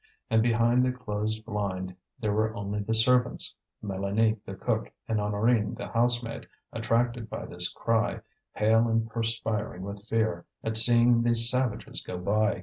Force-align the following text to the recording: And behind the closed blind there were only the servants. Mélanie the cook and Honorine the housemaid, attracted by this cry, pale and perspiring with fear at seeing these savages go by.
And 0.31 0.41
behind 0.41 0.83
the 0.83 0.91
closed 0.91 1.45
blind 1.45 1.95
there 2.19 2.33
were 2.33 2.55
only 2.55 2.79
the 2.79 2.95
servants. 2.95 3.53
Mélanie 3.83 4.39
the 4.45 4.55
cook 4.55 4.91
and 5.07 5.21
Honorine 5.21 5.75
the 5.75 5.87
housemaid, 5.89 6.47
attracted 6.73 7.29
by 7.29 7.45
this 7.45 7.69
cry, 7.69 8.19
pale 8.55 8.87
and 8.87 9.07
perspiring 9.07 9.83
with 9.83 10.03
fear 10.07 10.47
at 10.63 10.75
seeing 10.75 11.21
these 11.21 11.47
savages 11.51 12.01
go 12.01 12.17
by. 12.17 12.59